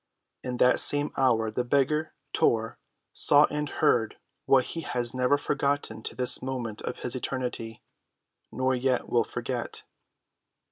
[0.43, 2.79] In that same hour the beggar, Tor,
[3.13, 9.09] saw and heard what he has never forgotten to this moment of his eternity—nor yet
[9.09, 9.83] will forget.